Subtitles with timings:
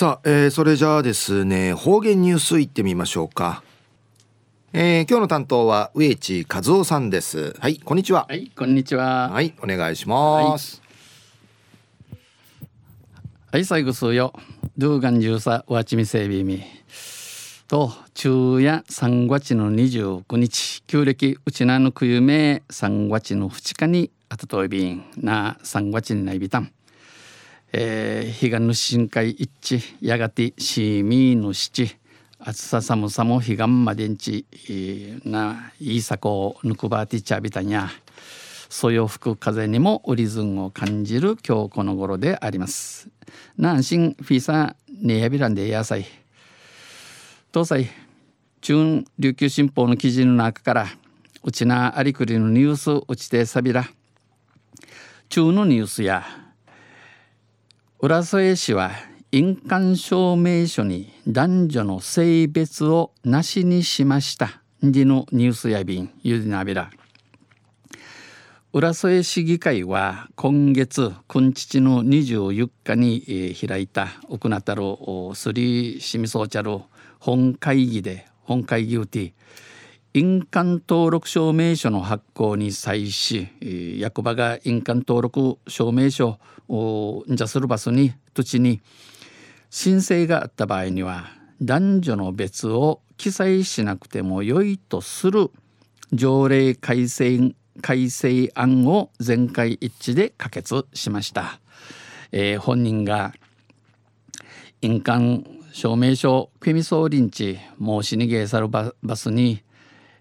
[0.00, 3.62] さあ、えー、それじゃあですね方言ニュースいってみましょうか。
[4.72, 7.54] えー、今日の担当は植地和夫さんです。
[7.60, 8.24] はいこんにちは。
[8.26, 9.28] はいこんにちは。
[9.28, 10.80] はいお願いします。
[13.52, 14.32] はい、最後数よ。
[14.78, 16.62] ドゥーガンジューサワチミセビミ
[17.68, 20.82] と昼夜3月の29日。
[20.86, 25.04] 旧暦うちなのくゆめ3月の2日にあたといびん。
[25.18, 26.72] な3月にないびたん
[27.72, 31.96] えー、彼岸の深海一致やがてしみの七
[32.38, 37.90] 暑さ寒さも彼岸までんち、えー、ないいさこをぬくばてちゃびたにゃ。
[38.70, 43.08] そよ吹く風にも折りずを感じる今日この頃であります。
[43.58, 46.06] 南進フィーサーネヤビランで野菜
[47.52, 47.90] 東西
[48.60, 50.86] 中琉球新報の記事の中から
[51.42, 53.88] うちなありくりのニュースうちてさびら。
[55.28, 56.24] 中のニュースや
[58.02, 58.92] 浦添市は
[59.30, 64.62] 印鑑証明書に男女の性別をなしにしました。
[64.82, 66.90] でのニュースやびんゆでなびら。
[68.72, 76.82] 浦添市議会は今月今日の24日に開いた奥名太郎スリーシミソーチャル
[77.18, 79.34] 本会議で本会議うて
[80.12, 83.48] 印鑑登録証明書の発行に際し
[83.98, 88.80] 役場が印鑑登録証明書をじゃするバスに土地に
[89.70, 91.26] 申請があった場合には
[91.62, 95.52] 男女の別を記載しなくても良いとする
[96.12, 101.60] 条例改正改正案を全会一致で可決しました、
[102.32, 103.32] えー、本人が
[104.82, 109.62] 印鑑証明書組総臨地申し逃げさるバスに、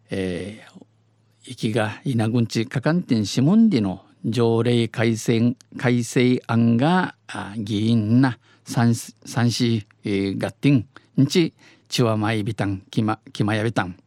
[0.10, 7.16] えー、行きが稲郡地かかんてんしもんりの条例改正改正案が
[7.58, 10.88] 議員な三三市、えー、ガッティン
[11.24, 11.54] んち
[11.88, 13.98] チワマイビタンキマキマヤビタン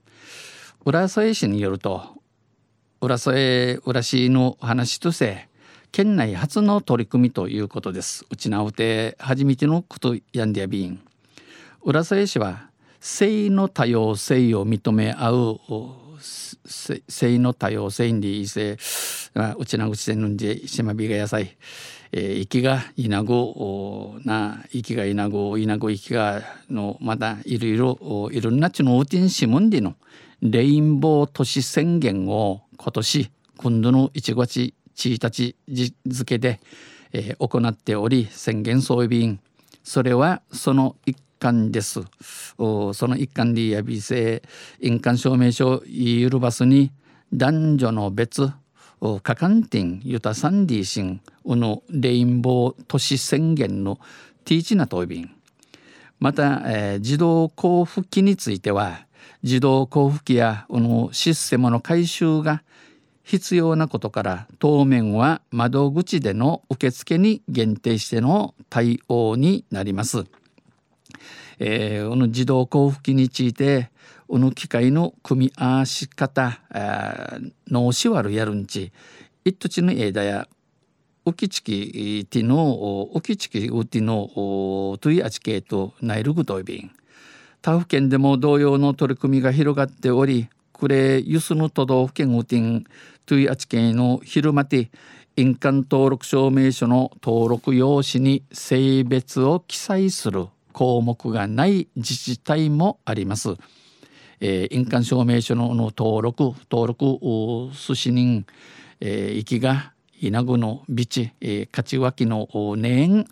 [0.84, 2.02] 浦添市によると
[3.00, 5.48] 浦添浦市の話として
[5.92, 8.24] 県内初の取り組みということです。
[8.30, 11.00] うちなうて初めてのことやんでやびん。
[11.84, 12.70] 浦添市は
[13.02, 15.60] 性の多様性を認め合う
[16.20, 18.78] 性の多様性にいせ
[19.56, 21.56] うちなうちでぬんじしまびが野菜、
[22.12, 29.96] えー、息がいなごな息がいなごいなご息がのまたいろいろいろんなちのうてんしむんでの
[30.40, 36.60] レインボー都市宣言を今年今度の1月1日付で、
[37.12, 39.40] えー、行っており宣言総備員。
[39.82, 42.00] それはその一環です。
[42.56, 44.44] その一環でやびせ
[44.80, 46.92] 印鑑証明書ゆるバスに
[47.34, 48.48] 男女の別
[49.24, 53.98] カカンティンユタサンディシンウのレインボー都市宣言の
[54.44, 55.30] ティーチナトイビン
[56.20, 59.06] また、えー、自動交付機については
[59.42, 62.62] 自動交付機やこのシステムの改修が
[63.24, 70.26] 必要なことから当面は窓口での受付に限定しての対応になります。
[71.58, 73.90] えー、この自動交付機について
[74.28, 76.58] この機械の組み合わし方
[77.68, 78.92] 脳しわるやるんち。
[79.44, 80.48] 一土地の枝や
[81.24, 84.28] ウキチキティのウキチキウティの
[85.00, 86.90] トゥイアチケートナイルグトイビン
[87.60, 92.84] 他府県でも同様の取り組みが広がっておりクレユスの都道府県ウティン
[93.26, 94.90] トゥイアチケの昼間て
[95.36, 103.56] 印鑑登録証明書の登録用紙に性別を記載する項目がない自治体もあります。
[104.40, 107.20] えー、印鑑証明書の登録登録
[107.72, 108.44] 寿司人、
[108.98, 113.24] えー、行きが稲具のビチ、えー、勝脇の年、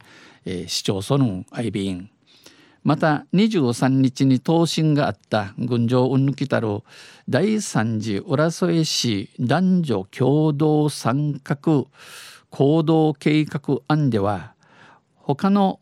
[0.44, 2.10] えー、市町村の愛便
[2.82, 6.80] また23日に答申があった群青うんぬきたる
[7.28, 11.56] 第三次浦添市男女共同参画
[12.50, 14.54] 行動計画案では
[15.16, 15.78] 他の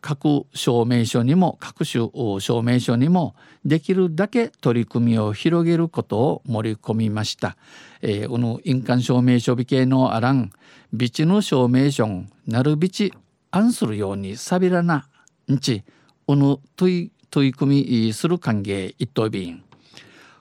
[0.00, 2.08] 各証明書にも各種
[2.40, 7.56] 証明書にもできるだけ取り組みを広げることを盛り込みました。
[8.02, 10.50] えー、この印鑑証明書美形のあらん
[10.92, 12.08] ビチの証明書
[12.46, 13.12] なるびち
[13.50, 15.06] 案するようにさびらな
[15.50, 15.84] んち
[16.26, 19.62] おの取い取り組みする歓迎一等便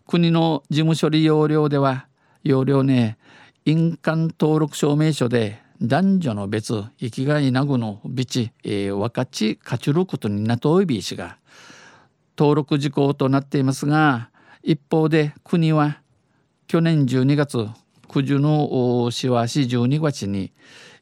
[0.07, 2.07] 国の事務処理要領では
[2.43, 3.17] 要領ね
[3.65, 11.37] 印鑑登録証明書で男女の別生きがいなぐのビチ、えー、若ちかちることになといびしが
[12.37, 14.29] 登録事項となっていますが
[14.61, 16.01] 一方で国は
[16.67, 17.65] 去年12月
[18.09, 20.51] 九十のしわし12月に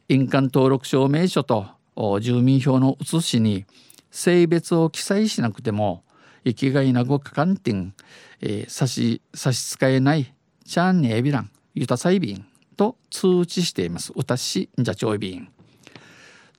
[0.10, 1.66] 印鑑登録証明書と
[2.22, 3.66] 住民票の写しに
[4.12, 6.04] 性別を記載しなくても
[6.46, 7.96] 生きがいなごかかんてん、
[8.42, 10.34] えー、差し差し支えない
[10.66, 12.46] ちゃんにえびらんゆたさいびん
[12.78, 14.14] と通知しています。
[14.16, 15.50] 歌しんじゃちょいびん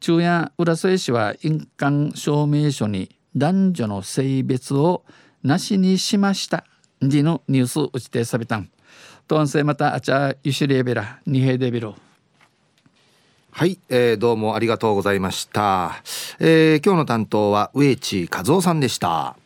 [0.01, 5.05] 中夜浦添市は印鑑証明書に男女の性別を
[5.43, 6.65] なしにしました。
[7.01, 8.57] でのニュース打ちてさびた。
[8.57, 8.69] ん
[9.29, 11.93] とんせまたあちゃゆしレベラ二平デビル
[13.51, 16.03] はい、えー、どうもありがとうございました、
[16.39, 19.37] えー、今日の担当は植地和夫さんでした。